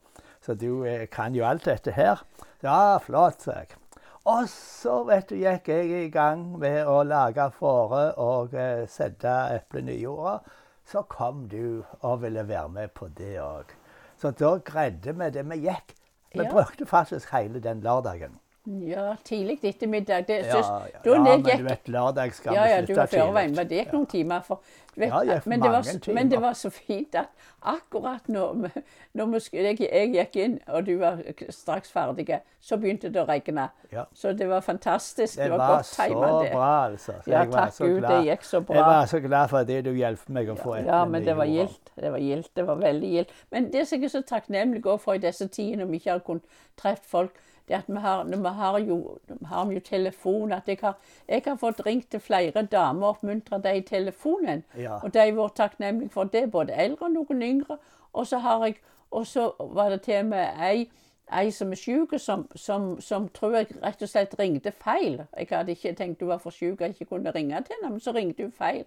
Så 0.42 0.54
du 0.58 0.84
eh, 0.84 1.06
kan 1.06 1.34
jo 1.34 1.46
alt 1.46 1.64
dette 1.70 1.94
her. 1.94 2.24
Ja, 2.62 2.98
flott, 2.98 3.46
sa 3.46 3.60
jeg. 3.60 3.78
Og 4.24 4.48
så 4.50 5.04
vet 5.06 5.30
du, 5.30 5.36
gikk 5.38 5.70
jeg 5.70 5.94
i 6.04 6.10
gang 6.10 6.48
med 6.58 6.82
å 6.86 7.04
lage 7.06 7.46
fåre 7.54 8.04
og 8.18 8.58
eh, 8.58 8.88
sette 8.90 9.38
eplene 9.54 9.94
i 9.94 10.02
jorda. 10.02 10.40
Så 10.82 11.06
kom 11.06 11.46
du 11.46 11.84
og 12.00 12.22
ville 12.26 12.42
være 12.48 12.68
med 12.74 12.90
på 12.98 13.06
det 13.06 13.36
òg. 13.38 13.70
Så 14.18 14.34
da 14.34 14.56
greide 14.66 15.14
vi 15.14 15.30
det. 15.30 15.46
Vi 15.46 15.62
gikk. 15.68 15.94
Vi 16.34 16.42
ja. 16.42 16.50
brukte 16.50 16.90
faktisk 16.90 17.30
hele 17.30 17.62
den 17.62 17.86
lørdagen. 17.86 18.41
Ja, 18.64 19.16
tidlig 19.24 19.64
ettermiddag. 19.64 20.26
Det, 20.26 20.32
ja, 20.32 20.56
ja, 20.56 20.86
ja, 21.04 21.18
men 21.18 21.42
du 21.42 21.64
vet, 21.64 21.88
lørdag 21.88 22.34
skal 22.34 22.54
ja, 22.54 22.66
ja, 22.70 22.80
vi 22.80 22.86
slutte 22.86 23.06
tidlig. 23.10 23.56
Men 23.56 23.68
det 23.68 23.80
gikk 23.80 23.90
noen 23.96 24.06
timer. 24.06 24.44
For, 24.46 24.60
vet, 24.94 25.08
ja, 25.10 25.22
det 25.26 25.50
men, 25.50 25.64
det 25.64 25.70
var, 25.72 25.82
timer. 25.82 26.14
men 26.14 26.30
det 26.30 26.40
var 26.44 26.54
så 26.54 26.70
fint 26.70 27.18
at 27.18 27.48
akkurat 27.58 28.30
når, 28.30 28.70
når 29.18 29.34
jeg, 29.50 29.80
jeg, 29.80 30.12
gikk 30.14 30.38
inn, 30.44 30.56
og 30.68 30.86
du 30.86 30.94
var 31.00 31.18
straks 31.50 31.90
ferdig, 31.90 32.38
så 32.62 32.78
begynte 32.78 33.10
det 33.10 33.24
å 33.24 33.26
regne. 33.26 33.66
Ja. 33.90 34.06
Så 34.14 34.32
det 34.38 34.46
var 34.48 34.62
fantastisk. 34.62 35.34
Det, 35.34 35.42
det 35.42 35.50
var, 35.50 35.58
var 35.58 35.76
godt 35.76 35.94
timet. 35.98 36.08
Det 36.14 36.22
var 36.22 36.46
så 36.46 36.54
bra, 36.54 36.72
altså. 36.86 37.18
Så 37.24 37.34
ja, 37.34 37.44
takk 37.50 37.78
Gud, 37.82 38.00
det 38.06 38.24
gikk 38.30 38.50
så 38.54 38.60
bra. 38.60 38.78
Jeg 38.78 38.90
var 38.94 39.14
så 39.16 39.24
glad 39.26 39.54
for 39.56 39.70
det 39.74 39.84
du 39.90 39.94
hjalp 39.98 40.28
meg 40.38 40.54
å 40.54 40.60
få 40.62 40.78
etter. 40.78 40.92
Ja, 40.94 41.04
men 41.10 41.26
det 41.26 41.40
var 41.42 41.50
gildt. 41.50 41.96
Det 41.98 42.14
var 42.14 42.28
gildt. 42.30 42.54
Det 42.54 42.70
var 42.70 42.84
veldig 42.86 43.14
gildt. 43.18 43.38
Men 43.50 43.72
det 43.74 43.88
som 43.90 43.98
jeg 43.98 44.12
er 44.12 44.20
så 44.20 44.28
takknemlig 44.36 44.86
for 45.02 45.18
i 45.18 45.24
disse 45.26 45.50
tidene, 45.50 45.82
om 45.82 45.90
vi 45.90 45.98
ikke 45.98 46.14
har 46.14 46.22
kunnet 46.30 46.60
treffe 46.78 47.10
folk 47.10 47.48
det 47.72 47.78
at 47.78 47.88
vi 47.88 48.00
har, 48.00 48.24
vi 48.24 48.48
har, 48.48 48.78
jo, 48.78 49.18
har 49.48 49.72
jo 49.72 49.80
telefon. 49.80 50.52
at 50.52 50.68
jeg 50.68 50.78
har, 50.82 50.98
jeg 51.28 51.42
har, 51.46 51.56
fått 51.56 51.86
ringt 51.86 52.10
til 52.10 52.20
flere 52.20 52.62
damer 52.62 53.06
og 53.06 53.08
oppmuntra 53.08 53.58
dem 53.58 53.76
i 53.76 53.80
telefonen. 53.80 54.64
Ja. 54.76 54.98
Og 55.02 55.14
de 55.14 55.18
har 55.18 55.32
vært 55.32 55.56
takknemlige 55.56 56.10
for 56.10 56.24
det, 56.24 56.50
både 56.50 56.72
eldre 56.72 57.06
og 57.06 57.12
noen 57.12 57.42
yngre. 57.42 57.78
Og 58.12 58.26
så, 58.26 58.38
har 58.38 58.64
jeg, 58.64 58.76
og 59.10 59.26
så 59.26 59.52
var 59.58 59.90
det 59.90 60.02
til 60.02 60.20
og 60.20 60.26
med 60.26 60.60
ei, 60.60 60.90
ei 61.32 61.50
som 61.50 61.72
er 61.72 61.80
syk, 61.80 62.18
som, 62.18 62.44
som, 62.56 63.00
som, 63.00 63.28
tror 63.28 63.56
jeg 63.56 63.72
rett 63.82 64.02
og 64.02 64.08
slett 64.08 64.36
ringte 64.38 64.72
feil. 64.72 65.22
Jeg 65.38 65.48
hadde 65.50 65.72
ikke 65.72 65.94
tenkt 65.96 66.20
hun 66.20 66.34
var 66.34 66.42
for 66.44 66.50
syk 66.50 66.80
og 66.80 66.88
ikke 66.88 67.08
kunne 67.14 67.32
ringe 67.32 67.62
til 67.62 67.78
henne, 67.78 67.94
men 67.94 68.00
så 68.00 68.12
ringte 68.12 68.44
hun 68.44 68.52
feil. 68.52 68.84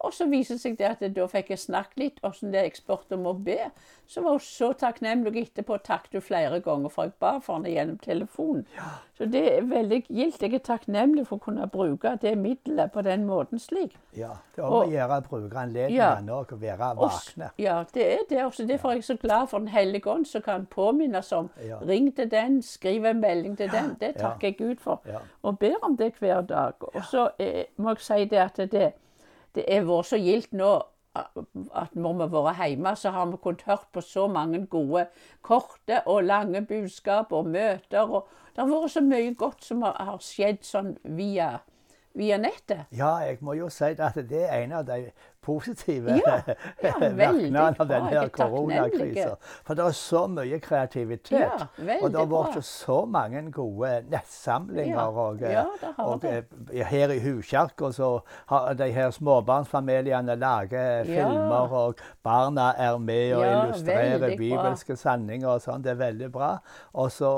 Og 0.00 0.14
så 0.16 0.26
viser 0.30 0.56
det 0.56 0.62
seg 0.62 0.76
det 0.78 0.88
at 0.88 1.02
da 1.16 1.26
fikk 1.28 1.50
jeg 1.52 1.60
snakket 1.60 2.00
litt 2.00 2.20
hvordan 2.24 2.52
det 2.54 2.60
er 2.62 2.68
eksport 2.70 3.12
om 3.12 3.26
å 3.28 3.34
be. 3.36 3.58
Så 4.10 4.24
var 4.24 4.38
hun 4.38 4.42
så 4.42 4.72
takknemlig, 4.74 5.30
og 5.30 5.36
etterpå 5.42 5.76
takket 5.84 6.16
hun 6.16 6.24
flere 6.24 6.60
ganger 6.64 6.92
for 6.92 7.06
jeg 7.06 7.14
ba 7.20 7.36
for 7.44 7.58
henne 7.58 7.74
gjennom 7.74 7.98
telefonen. 8.02 8.64
Ja. 8.76 8.88
Så 9.20 9.26
det 9.28 9.42
er 9.52 9.66
veldig 9.68 9.98
gildt. 10.08 10.40
Jeg 10.40 10.56
er 10.56 10.62
takknemlig 10.64 11.26
for 11.28 11.36
å 11.36 11.44
kunne 11.44 11.66
bruke 11.68 12.14
det 12.22 12.32
middelet 12.40 12.92
på 12.94 13.04
den 13.04 13.26
måten 13.28 13.60
slik. 13.60 13.98
Ja, 14.16 14.32
det 14.56 14.62
er 14.62 14.70
om 14.70 14.78
å 14.78 14.88
gjøre 14.88 15.18
å 15.20 15.26
bruke 15.26 15.66
ja, 15.92 16.08
være 16.62 16.88
våkne. 16.96 17.50
Ja, 17.60 17.76
det 17.94 18.06
er 18.06 18.24
det. 18.30 18.40
Også 18.46 18.64
derfor 18.66 18.94
er 18.94 19.02
jeg 19.02 19.04
så 19.10 19.18
glad 19.20 19.50
for 19.52 19.60
Den 19.60 19.68
hellige 19.68 20.08
ånd, 20.10 20.24
som 20.26 20.42
kan 20.42 20.64
påminnes 20.66 21.32
om 21.36 21.50
ja. 21.60 21.76
ring 21.84 22.08
til 22.16 22.30
den, 22.32 22.62
skriv 22.64 23.04
en 23.04 23.20
melding 23.20 23.58
til 23.60 23.68
den. 23.68 23.92
Det 24.00 24.14
takker 24.16 24.48
jeg 24.48 24.56
Gud 24.56 24.80
for. 24.80 25.04
Og 25.42 25.58
ber 25.58 25.76
om 25.82 25.96
det 26.00 26.14
hver 26.18 26.40
dag. 26.40 26.80
Og 26.80 27.04
så 27.10 27.28
eh, 27.38 27.68
må 27.76 27.92
jeg 27.92 28.04
si 28.08 28.24
det 28.32 28.40
at 28.40 28.64
det 28.72 28.92
det 29.54 29.66
er 29.68 29.86
vært 29.88 30.10
så 30.12 30.20
gildt 30.20 30.52
nå 30.56 30.72
at 31.14 31.96
når 31.98 32.12
vi 32.20 32.26
har 32.36 32.44
vært 32.44 32.68
hjemme, 32.68 32.92
så 32.96 33.10
har 33.10 33.26
vi 33.26 33.40
kunnet 33.42 33.64
hørt 33.66 33.88
på 33.92 34.02
så 34.04 34.28
mange 34.30 34.60
gode 34.70 35.08
korte 35.42 36.02
og 36.06 36.22
lange 36.24 36.62
budskap 36.66 37.32
og 37.32 37.50
møter. 37.50 38.06
og 38.06 38.28
Det 38.54 38.62
har 38.62 38.70
vært 38.70 38.94
så 38.94 39.02
mye 39.02 39.34
godt 39.34 39.64
som 39.66 39.82
har 39.82 40.22
skjedd 40.22 40.62
sånn 40.66 40.94
via 41.04 41.56
via 42.18 42.38
nettet. 42.38 42.88
Ja, 42.90 43.16
jeg 43.22 43.38
må 43.40 43.54
jo 43.58 43.68
si 43.72 43.92
at 43.92 44.16
det 44.28 44.42
er 44.48 44.64
en 44.64 44.72
av 44.80 44.86
de 44.88 45.12
positive 45.50 46.16
ja, 46.20 46.36
ja, 46.82 46.94
merknadene 47.20 47.74
av 47.78 47.88
denne 47.90 48.24
koronakrisa. 48.34 49.34
For 49.66 49.78
det 49.78 49.86
er 49.86 49.96
så 49.98 50.24
mye 50.30 50.60
kreativitet. 50.62 51.34
Ja, 51.34 51.98
og 52.00 52.10
det 52.12 52.20
har 52.20 52.30
vært 52.30 52.60
så 52.66 53.00
mange 53.10 53.42
gode 53.54 53.92
nettsamlinger. 54.10 55.20
og, 55.24 55.42
og 55.98 56.26
eh, 56.28 56.84
her 56.90 57.14
i 57.14 57.20
Huskjerka 57.24 57.90
så 57.96 58.12
har 58.52 58.74
de 58.78 58.90
her 58.94 59.10
småbarnsfamiliene 59.14 60.36
laget 60.40 61.08
filmer, 61.08 61.74
og 61.84 62.00
barna 62.26 62.70
er 62.78 62.98
med 62.98 63.34
og 63.38 63.46
illustrerer 63.46 64.36
bibelske 64.38 64.96
sanninger 64.96 65.48
og 65.50 65.62
sånn. 65.64 65.84
Det 65.84 65.94
er 65.94 66.00
veldig 66.00 66.30
bra. 66.32 66.54
Og 67.00 67.10
så 67.14 67.32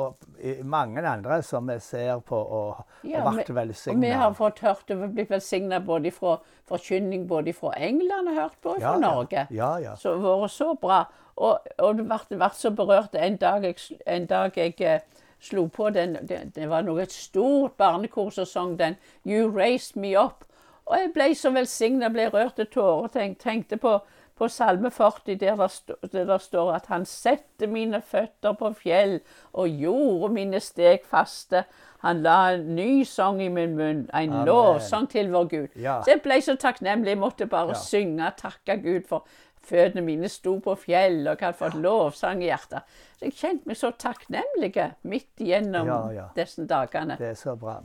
mange 0.64 1.02
andre 1.06 1.42
som 1.46 1.68
vi 1.70 1.78
ser 1.82 2.20
på 2.26 2.36
og 2.36 2.82
har 3.06 3.28
vært 3.28 3.54
velsigna. 3.54 3.96
Og 3.96 4.02
vi 4.04 4.16
har 4.22 4.34
fått 4.36 4.62
hørt 4.66 4.90
og 4.92 5.06
blitt 5.14 5.30
velsigna 5.30 5.80
både 5.84 6.12
fra 6.14 6.38
forkynning 6.68 7.26
både 7.28 7.52
fra 7.52 7.72
England 7.76 8.01
og 8.10 8.34
hørt 8.34 8.56
på, 8.62 8.76
fra 8.80 8.98
Norge. 8.98 9.46
Ja, 9.50 9.76
ja. 9.76 9.94
Så 9.96 10.16
har 10.20 10.40
vært 10.40 10.50
så 10.50 10.74
bra. 10.74 11.04
Og, 11.36 11.58
og 11.78 11.96
det 11.96 12.06
ble, 12.06 12.18
ble 12.36 12.48
så 12.54 12.70
berørt 12.70 13.14
en 13.14 13.36
dag 13.36 13.64
jeg, 13.64 13.76
en 14.06 14.26
dag 14.26 14.56
jeg 14.56 14.74
eh, 14.80 15.00
slo 15.40 15.66
på 15.66 15.90
den 15.90 16.16
det, 16.28 16.52
det, 16.54 16.68
var 16.70 16.84
noe 16.86 17.02
et 17.02 17.12
stort 17.12 17.72
barnekor 17.80 18.30
som 18.30 18.46
sang 18.46 18.78
den 18.78 18.96
'You 19.24 19.48
Raised 19.50 19.96
Me 19.96 20.12
Up'. 20.16 20.46
Og 20.86 20.98
jeg 20.98 21.12
ble 21.14 21.34
så 21.34 21.50
velsigna, 21.50 22.08
ble 22.08 22.28
rørt 22.28 22.54
til 22.56 22.66
tårer. 22.66 23.08
Tenk, 23.08 23.38
tenkte 23.38 23.76
på, 23.76 24.00
på 24.42 24.48
Salme 24.50 24.90
40, 24.90 25.36
der 25.38 25.56
det, 25.56 25.70
stå, 25.70 25.94
der 26.12 26.24
det 26.24 26.40
står 26.42 26.72
at 26.72 26.86
'Han 26.86 27.04
sette 27.06 27.66
mine 27.66 28.00
føtter 28.02 28.52
på 28.58 28.72
fjell 28.72 29.20
og 29.52 29.68
gjorde 29.68 30.32
mine 30.34 30.60
steg 30.60 30.98
faste'. 31.14 31.62
Han 31.98 32.22
la 32.22 32.54
en 32.54 32.74
ny 32.74 33.04
sang 33.04 33.42
i 33.42 33.48
min 33.48 33.76
munn, 33.76 34.10
en 34.14 34.32
Amen. 34.32 34.46
lovsang 34.46 35.10
til 35.10 35.30
vår 35.30 35.44
Gud. 35.44 35.68
Ja. 35.76 36.00
Så 36.02 36.10
jeg 36.10 36.22
ble 36.22 36.40
så 36.42 36.56
takknemlig. 36.56 37.08
Jeg 37.08 37.18
måtte 37.18 37.46
bare 37.46 37.68
ja. 37.68 37.74
synge 37.74 38.26
og 38.26 38.36
takke 38.36 38.82
Gud 38.82 39.06
for 39.08 39.26
føttene 39.62 40.02
mine 40.02 40.28
sto 40.28 40.58
på 40.58 40.74
fjell, 40.74 41.28
og 41.28 41.36
jeg 41.38 41.46
hadde 41.46 41.58
fått 41.58 41.78
lovsang 41.78 42.42
i 42.42 42.50
hjertet. 42.50 42.82
Så 43.18 43.24
jeg 43.24 43.38
kjente 43.38 43.68
meg 43.70 43.76
så 43.76 43.92
takknemlig 43.94 44.90
midt 45.02 45.38
igjennom 45.38 45.86
ja, 45.86 46.26
disse 46.34 46.66
dagene. 46.66 47.16
Det 47.18 47.30
er 47.30 47.38
så 47.38 47.54
bra. 47.54 47.78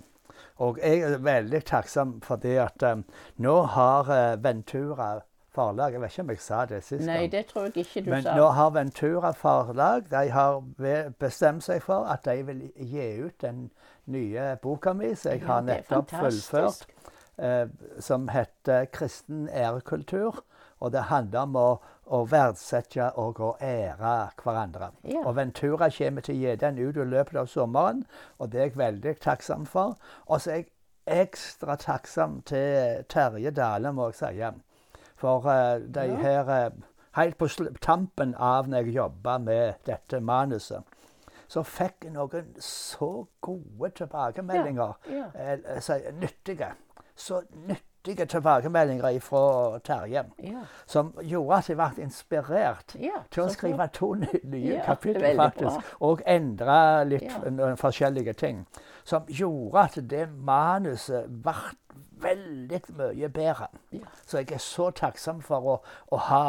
Og 0.58 0.80
jeg 0.82 1.06
er 1.06 1.18
veldig 1.22 1.66
takksom 1.66 2.22
for 2.26 2.42
det 2.42 2.58
at 2.58 2.84
um, 2.84 3.06
nå 3.38 3.62
har 3.78 4.10
uh, 4.10 4.44
Ventura 4.44 5.20
forlag 5.58 5.96
Jeg 5.98 6.02
vet 6.04 6.16
ikke 6.16 6.26
om 6.26 6.34
jeg 6.34 6.44
sa 6.46 6.64
det 6.70 6.82
sist 6.86 7.06
Nei, 7.08 7.28
det 7.34 7.46
tror 7.50 7.68
jeg 7.68 7.84
ikke 7.84 8.06
du 8.06 8.12
Men 8.14 8.26
sa. 8.26 8.36
nå 8.38 8.48
har 8.58 8.74
Ventura 8.76 9.34
forlag 9.38 10.10
de 10.14 10.24
har 10.34 10.62
bestemt 11.20 11.66
seg 11.66 11.82
for 11.86 12.06
at 12.14 12.26
de 12.30 12.44
vil 12.48 12.66
gi 12.76 13.08
ut 13.26 13.42
den 13.42 13.70
nye 14.08 14.54
boka 14.62 14.94
mi, 14.94 15.16
som 15.16 15.32
jeg 15.32 15.44
har 15.48 15.66
nettopp 15.68 16.14
fullført, 16.16 16.86
eh, 17.38 17.68
som 18.00 18.30
heter 18.32 18.86
'Kristen 18.86 19.50
ærekultur'. 19.50 20.44
Og 20.80 20.92
det 20.92 21.02
handler 21.10 21.40
om 21.40 21.56
å, 21.56 21.82
å 22.06 22.26
verdsette 22.30 23.10
og 23.18 23.40
å 23.42 23.58
ære 23.62 24.30
hverandre. 24.44 24.92
Ja. 25.04 25.24
Og 25.26 25.36
Ventura 25.36 25.90
kommer 25.90 26.22
til 26.22 26.36
å 26.36 26.38
gi 26.38 26.56
den 26.56 26.78
ut 26.78 26.98
i 26.98 27.06
løpet 27.06 27.36
av 27.42 27.48
sommeren, 27.48 28.06
og 28.38 28.52
det 28.52 28.62
er 28.62 28.70
jeg 28.70 28.78
veldig 28.78 29.16
takksom 29.20 29.66
for. 29.66 29.98
Og 30.28 30.42
så 30.42 30.52
er 30.52 30.56
jeg 30.56 30.70
ekstra 31.08 31.76
takksom 31.82 32.42
til 32.46 33.04
Terje 33.10 33.52
Dale, 33.52 33.94
må 33.96 34.12
jeg 34.12 34.20
si. 34.22 34.44
For 35.18 35.42
uh, 35.46 35.82
de 35.82 36.06
ja. 36.12 36.22
her 36.22 36.54
uh, 36.68 36.86
Helt 37.18 37.38
på 37.38 37.48
tampen 37.82 38.36
av 38.38 38.68
når 38.70 38.86
jeg 38.86 38.94
jobba 38.94 39.40
med 39.42 39.80
dette 39.88 40.20
manuset, 40.22 40.84
så 41.50 41.64
fikk 41.66 42.06
jeg 42.06 42.14
noen 42.14 42.52
så 42.62 43.08
gode 43.42 43.90
tilbakemeldinger. 43.98 45.00
Ja, 45.10 45.24
ja. 45.34 45.56
Eh, 45.56 45.80
så 45.82 45.98
nyttige. 46.14 46.68
Så 47.16 47.42
nyttige 47.56 47.87
tilbakemeldinger 48.16 49.20
fra 49.20 49.80
Terje. 49.80 50.24
Ja. 50.44 50.62
Som 50.86 51.14
gjorde 51.22 51.58
at 51.58 51.70
jeg 51.70 51.78
ble 51.78 52.04
inspirert 52.04 52.96
til 52.96 53.44
å 53.44 53.50
skrive 53.50 53.88
to 53.94 54.14
nye 54.16 54.82
kapitler, 54.86 55.36
faktisk. 55.36 55.92
Og 56.00 56.22
endre 56.26 56.80
litt 57.06 57.32
forskjellige 57.82 58.34
ting. 58.34 58.66
Som 59.04 59.28
gjorde 59.28 59.84
at 59.84 60.00
det 60.10 60.30
manuset 60.32 61.28
ble 61.28 61.76
veldig 62.22 62.82
mye 62.98 63.30
bedre. 63.30 63.68
Så 64.26 64.42
jeg 64.42 64.52
er 64.52 64.64
så 64.64 64.90
takksom 64.92 65.42
for 65.46 65.70
å, 65.74 65.78
å 66.12 66.20
ha 66.30 66.44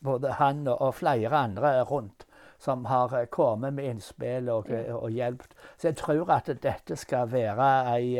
både 0.00 0.38
han 0.40 0.66
og, 0.68 0.80
og 0.80 0.94
flere 0.94 1.36
andre 1.36 1.80
rundt 1.84 2.26
som 2.60 2.84
har 2.84 3.20
eh, 3.20 3.26
kommet 3.26 3.74
med 3.74 3.84
innspill 3.84 4.48
og, 4.52 4.68
ja. 4.68 4.94
og 4.96 5.10
hjulpet. 5.10 5.54
Så 5.78 5.88
jeg 5.88 5.96
tror 6.00 6.32
at 6.34 6.50
dette 6.62 6.96
skal 6.96 7.30
være 7.32 7.70
ei, 7.94 8.18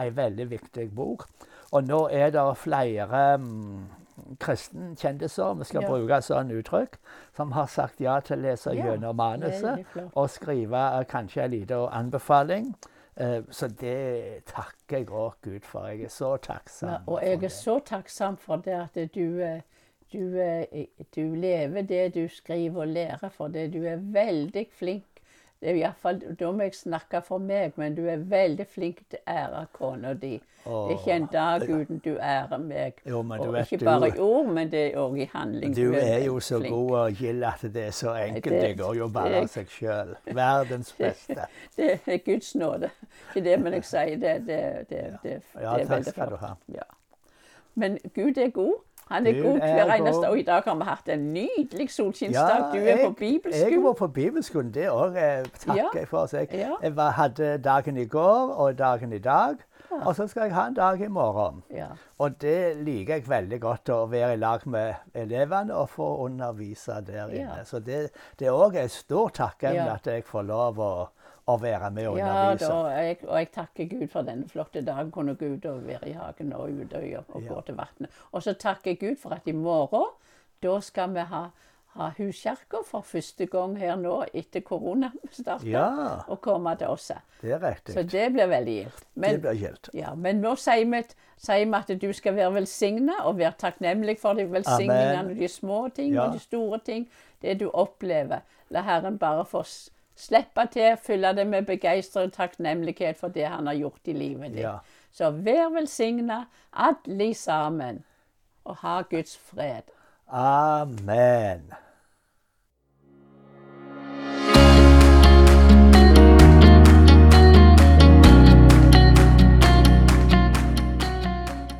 ei 0.00 0.10
veldig 0.16 0.50
viktig 0.50 0.88
bok. 0.96 1.26
Og 1.76 1.84
nå 1.84 2.00
er 2.14 2.32
det 2.34 2.44
flere 2.58 3.22
um, 3.36 3.86
kristenkjendiser, 4.40 5.54
vi 5.60 5.68
skal 5.68 5.84
ja. 5.84 5.92
bruke 5.92 6.20
sånn 6.24 6.52
uttrykk, 6.56 6.98
som 7.36 7.52
har 7.56 7.68
sagt 7.70 8.00
ja 8.00 8.16
til 8.24 8.38
å 8.38 8.48
lese 8.48 8.74
ja, 8.74 8.90
gjennom 8.90 9.16
manuset 9.20 9.84
og 10.08 10.28
skrive 10.32 10.88
uh, 10.96 11.02
kanskje 11.08 11.44
en 11.44 11.54
liten 11.54 11.88
anbefaling. 12.00 12.72
Uh, 13.20 13.42
så 13.50 13.68
det 13.68 14.44
takker 14.48 15.02
jeg 15.02 15.08
òg 15.12 15.38
Gud 15.44 15.64
for. 15.68 15.88
Jeg 15.92 16.08
er 16.08 16.12
så 16.12 16.34
takksom. 16.40 16.92
Ja, 16.92 17.00
og 17.06 17.24
jeg 17.24 17.44
er 17.44 17.52
så 17.52 17.78
takksom 17.84 18.40
for 18.40 18.64
det 18.64 18.76
at 18.80 19.00
du 19.14 19.40
uh, 19.44 19.60
du, 20.12 20.40
eh, 20.40 20.86
du, 21.14 21.34
lever 21.34 21.82
det 21.82 22.14
du 22.14 22.28
skriver 22.28 22.80
og 22.80 22.88
lærer 22.88 23.28
for 23.28 23.48
det. 23.48 23.72
Du 23.72 23.82
er 23.84 23.96
veldig 23.96 24.66
flink. 24.72 25.15
Det 25.66 25.72
er 25.72 25.78
iallfall 25.80 26.20
fall, 26.20 26.34
Da 26.38 26.50
må 26.54 26.62
jeg 26.62 26.74
snakke 26.78 27.20
for 27.26 27.42
meg, 27.42 27.72
men 27.76 27.96
du 27.96 28.04
er 28.06 28.20
veldig 28.22 28.66
flink 28.70 29.00
til 29.10 29.18
å 29.18 29.32
ære 29.32 29.62
kona 29.74 30.12
di. 30.14 30.36
det 30.62 30.74
er 30.76 30.92
ikke 30.94 31.16
en 31.16 31.26
dag 31.32 31.64
uten 31.70 31.98
du 32.04 32.12
ærer 32.14 32.58
meg. 32.62 33.00
Jo, 33.06 33.18
og 33.18 33.52
vet, 33.54 33.72
ikke 33.72 33.84
bare 33.84 34.12
i 34.12 34.20
ord, 34.20 34.52
men 34.54 34.70
det 34.70 34.84
er 34.84 35.00
òg 35.02 35.18
i 35.18 35.26
handling. 35.32 35.74
Du, 35.74 35.82
du 35.82 35.96
er, 35.98 36.06
er, 36.06 36.24
jo 36.26 36.38
så 36.40 36.60
flink. 36.60 36.74
god 36.74 36.94
og 37.00 37.18
gild 37.18 37.44
at 37.50 37.66
det 37.74 37.84
er 37.86 37.90
så 37.90 38.14
enkelt. 38.14 38.54
Det, 38.54 38.62
det 38.62 38.78
går 38.78 38.94
jo 38.94 39.08
bare 39.18 39.42
av 39.42 39.50
seg 39.50 39.74
sjøl. 39.74 40.14
Verdens 40.30 40.94
beste. 41.02 41.50
Det, 41.76 41.90
er 42.06 42.22
Guds 42.30 42.54
nåde. 42.54 42.92
Ikke 43.34 43.44
det, 43.50 43.58
men 43.66 43.78
jeg 43.80 43.90
sier 43.90 44.22
det. 44.22 44.36
Det, 44.46 44.62
det, 44.90 45.04
det, 45.24 45.40
ja, 45.54 45.74
det 45.74 45.88
er 45.88 45.94
veldig 45.96 46.14
flott. 46.14 46.66
Ja. 46.78 46.90
Men 47.74 47.98
Gud 48.14 48.38
er 48.38 48.54
god. 48.54 48.85
Han 49.10 49.26
er 49.26 49.42
god 49.42 49.58
hver 49.58 49.94
eneste 49.94 50.28
Og 50.28 50.38
i 50.38 50.42
dag 50.42 50.62
har 50.66 50.74
vi 50.74 50.84
hatt 50.84 51.08
en 51.08 51.28
nydelig 51.32 51.90
solskinnsdag. 51.90 52.58
Ja, 52.58 52.70
du 52.72 52.78
er 52.78 52.96
jeg, 52.96 53.06
på 53.06 53.12
bibelskolen. 53.12 53.72
Jeg 53.72 53.82
var 53.84 53.92
på 53.92 54.08
bibelskolen. 54.08 54.74
Det 54.74 54.88
òg 54.90 55.14
takker 55.14 55.74
jeg 55.74 55.86
ja. 55.94 56.04
for. 56.10 56.26
Så 56.26 56.42
jeg, 56.42 56.48
ja. 56.52 56.74
jeg 56.82 56.96
var, 56.96 57.10
hadde 57.10 57.58
dagen 57.58 57.96
i 57.96 58.04
går 58.04 58.54
og 58.56 58.78
dagen 58.78 59.12
i 59.12 59.18
dag. 59.18 59.62
Og 59.90 60.14
så 60.16 60.26
skal 60.26 60.42
jeg 60.42 60.54
ha 60.54 60.66
en 60.66 60.74
dag 60.74 61.00
i 61.00 61.08
morgen. 61.08 61.62
Og 62.18 62.40
det 62.40 62.76
liker 62.76 63.14
jeg 63.14 63.28
veldig 63.28 63.60
godt, 63.60 63.92
å 63.94 64.06
være 64.10 64.32
i 64.34 64.40
lag 64.40 64.66
med 64.68 64.94
elevene 65.14 65.74
og 65.74 65.88
få 65.90 66.08
undervise 66.24 67.00
der 67.06 67.30
inne. 67.30 67.62
Så 67.64 67.78
det, 67.78 68.08
det 68.38 68.48
er 68.48 68.56
òg 68.56 68.78
et 68.80 68.90
stort 68.90 69.38
takkemne 69.38 69.92
at 69.94 70.06
jeg 70.10 70.24
får 70.26 70.48
lov 70.50 70.82
å 70.82 70.92
å 71.46 71.56
være 71.62 71.90
med 71.94 72.08
og 72.10 72.16
undervise. 72.18 72.66
Ja, 72.66 72.78
da, 72.82 73.02
jeg, 73.06 73.18
og 73.26 73.36
jeg 73.38 73.50
takker 73.54 73.90
Gud 73.90 74.08
for 74.10 74.26
denne 74.26 74.48
flotte 74.50 74.82
dagen. 74.86 75.12
Kunne 75.14 75.36
gå 75.38 75.52
ut 75.54 75.68
og 75.70 75.84
være 75.86 76.10
i 76.10 76.16
hagen 76.16 76.50
og 76.56 76.72
ute 76.74 77.02
og, 77.02 77.36
og 77.36 77.44
ja. 77.44 77.52
gå 77.52 77.60
til 77.68 77.78
vannet. 77.78 78.18
Og 78.32 78.42
så 78.42 78.56
takker 78.58 78.94
jeg 78.94 79.02
Gud 79.04 79.22
for 79.22 79.36
at 79.36 79.46
i 79.46 79.54
morgen 79.54 80.10
da 80.64 80.74
skal 80.82 81.14
vi 81.14 81.22
ha, 81.30 81.42
ha 81.96 82.10
huskirka 82.16 82.80
for 82.88 83.06
første 83.06 83.46
gang 83.52 83.76
her 83.78 83.94
nå 84.00 84.16
etter 84.34 84.64
korona 84.66 85.12
starta. 85.30 85.68
Ja. 85.70 85.86
Og 86.26 86.40
komme 86.42 86.74
til 86.80 86.90
oss. 86.90 87.12
Det 87.40 87.54
er 87.54 87.62
riktig. 87.62 87.94
Så 87.94 88.02
det 88.02 88.26
blir 88.34 88.50
veldig 88.50 88.76
gildt. 88.80 89.08
Det 89.14 89.34
blir 89.44 89.62
gildt. 89.62 89.90
Ja, 89.94 90.14
men 90.18 90.42
nå 90.42 90.56
sier 90.58 90.82
vi, 90.90 91.04
at 91.78 91.94
du 92.02 92.10
skal 92.16 92.40
være 92.40 92.54
velsigna 92.58 93.20
og 93.22 93.38
være 93.38 93.54
takknemlig 93.60 94.18
for 94.18 94.34
de 94.34 94.48
velsigningene, 94.50 95.36
de 95.38 95.48
små 95.52 95.86
ting 95.94 96.16
ja. 96.16 96.26
og 96.26 96.34
de 96.34 96.42
store 96.42 96.82
ting. 96.82 97.06
Det 97.44 97.60
du 97.60 97.68
opplever. 97.70 98.42
La 98.74 98.82
Herren 98.82 99.20
bare 99.20 99.44
få 99.46 99.62
Slippe 100.16 100.64
til, 100.72 100.96
fylle 100.96 101.34
det 101.36 101.46
med 101.46 101.66
begeistring 101.68 102.30
og 102.30 102.32
takknemlighet 102.32 103.18
for 103.20 103.28
det 103.28 103.44
han 103.52 103.66
har 103.68 103.76
gjort 103.76 104.08
i 104.08 104.12
livet 104.16 104.54
ditt. 104.54 104.62
Ja. 104.64 104.78
Så 105.12 105.30
vær 105.30 105.68
velsigna, 105.74 106.44
alle 106.72 107.34
sammen, 107.34 108.04
og 108.64 108.76
ha 108.80 109.02
Guds 109.10 109.36
fred. 109.36 109.92
Amen. 110.28 111.68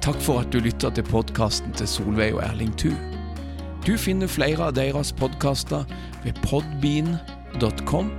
Takk 0.04 0.20
for 0.22 0.44
at 0.44 0.52
du 0.52 0.60
lytter 0.60 0.90
til 0.90 1.08
podkasten 1.08 1.72
til 1.72 1.88
Solveig 1.88 2.34
og 2.34 2.44
Erling 2.44 2.76
Thu. 2.78 2.92
Du 3.86 3.96
finner 3.98 4.28
flere 4.28 4.68
av 4.68 4.76
deres 4.76 5.12
podkaster 5.12 5.88
ved 6.24 6.36
podbean.com 7.56 8.10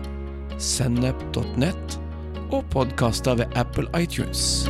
sennep.net 0.58 2.00
og 2.52 2.66
podkaster 2.72 3.36
ved 3.36 3.46
Apple 3.56 3.88
iTunes. 4.02 4.70